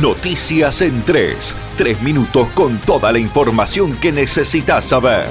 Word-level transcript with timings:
Noticias 0.00 0.80
en 0.80 1.02
3. 1.02 1.56
Tres 1.76 2.00
minutos 2.00 2.48
con 2.54 2.80
toda 2.80 3.12
la 3.12 3.18
información 3.18 3.94
que 3.96 4.10
necesitas 4.10 4.86
saber. 4.86 5.28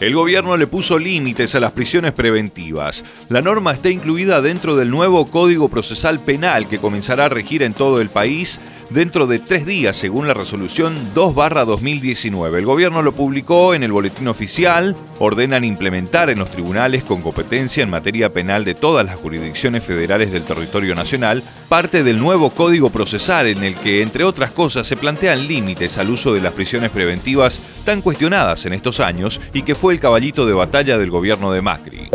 El 0.00 0.14
gobierno 0.14 0.56
le 0.56 0.66
puso 0.66 0.98
límites 0.98 1.54
a 1.54 1.60
las 1.60 1.72
prisiones 1.72 2.12
preventivas. 2.12 3.04
La 3.28 3.40
norma 3.40 3.72
está 3.72 3.90
incluida 3.90 4.42
dentro 4.42 4.74
del 4.74 4.90
nuevo 4.90 5.26
Código 5.26 5.68
Procesal 5.68 6.18
Penal 6.18 6.68
que 6.68 6.78
comenzará 6.78 7.26
a 7.26 7.28
regir 7.28 7.62
en 7.62 7.74
todo 7.74 8.00
el 8.00 8.08
país 8.08 8.58
dentro 8.90 9.26
de 9.26 9.38
tres 9.38 9.64
días, 9.64 9.96
según 9.96 10.26
la 10.26 10.34
resolución 10.34 11.14
2-2019. 11.14 12.58
El 12.58 12.66
gobierno 12.66 13.02
lo 13.02 13.12
publicó 13.12 13.74
en 13.74 13.82
el 13.82 13.92
boletín 13.92 14.28
oficial, 14.28 14.96
ordenan 15.18 15.64
implementar 15.64 16.28
en 16.30 16.38
los 16.38 16.50
tribunales 16.50 17.04
con 17.04 17.22
competencia 17.22 17.82
en 17.82 17.90
materia 17.90 18.32
penal 18.32 18.64
de 18.64 18.74
todas 18.74 19.06
las 19.06 19.16
jurisdicciones 19.16 19.84
federales 19.84 20.32
del 20.32 20.42
territorio 20.42 20.94
nacional, 20.94 21.42
parte 21.68 22.02
del 22.02 22.18
nuevo 22.18 22.50
código 22.50 22.90
procesal 22.90 23.46
en 23.46 23.64
el 23.64 23.76
que, 23.76 24.02
entre 24.02 24.24
otras 24.24 24.50
cosas, 24.50 24.86
se 24.86 24.96
plantean 24.96 25.46
límites 25.46 25.98
al 25.98 26.10
uso 26.10 26.34
de 26.34 26.40
las 26.40 26.52
prisiones 26.52 26.90
preventivas 26.90 27.60
tan 27.84 28.02
cuestionadas 28.02 28.66
en 28.66 28.72
estos 28.72 29.00
años 29.00 29.40
y 29.54 29.62
que 29.62 29.74
fue 29.74 29.94
el 29.94 30.00
caballito 30.00 30.46
de 30.46 30.52
batalla 30.52 30.98
del 30.98 31.10
gobierno 31.10 31.52
de 31.52 31.62
Macri. 31.62 32.08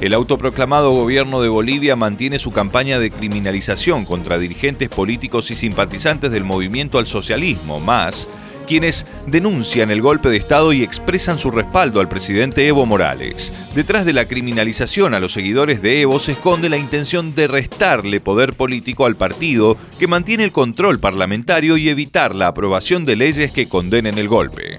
El 0.00 0.14
autoproclamado 0.14 0.92
gobierno 0.92 1.42
de 1.42 1.48
Bolivia 1.48 1.96
mantiene 1.96 2.38
su 2.38 2.52
campaña 2.52 2.98
de 2.98 3.10
criminalización 3.10 4.04
contra 4.04 4.38
dirigentes 4.38 4.88
políticos 4.88 5.50
y 5.50 5.56
simpatizantes 5.56 6.30
del 6.30 6.44
movimiento 6.44 6.98
al 6.98 7.06
socialismo, 7.06 7.80
más 7.80 8.28
quienes 8.68 9.06
denuncian 9.26 9.90
el 9.90 10.02
golpe 10.02 10.28
de 10.28 10.36
Estado 10.36 10.72
y 10.72 10.84
expresan 10.84 11.38
su 11.38 11.50
respaldo 11.50 12.00
al 12.00 12.08
presidente 12.08 12.68
Evo 12.68 12.86
Morales. 12.86 13.52
Detrás 13.74 14.04
de 14.04 14.12
la 14.12 14.26
criminalización 14.26 15.14
a 15.14 15.20
los 15.20 15.32
seguidores 15.32 15.82
de 15.82 16.02
Evo 16.02 16.20
se 16.20 16.32
esconde 16.32 16.68
la 16.68 16.76
intención 16.76 17.34
de 17.34 17.48
restarle 17.48 18.20
poder 18.20 18.52
político 18.52 19.06
al 19.06 19.16
partido 19.16 19.76
que 19.98 20.06
mantiene 20.06 20.44
el 20.44 20.52
control 20.52 21.00
parlamentario 21.00 21.78
y 21.78 21.88
evitar 21.88 22.36
la 22.36 22.48
aprobación 22.48 23.06
de 23.06 23.16
leyes 23.16 23.52
que 23.52 23.68
condenen 23.68 24.18
el 24.18 24.28
golpe. 24.28 24.78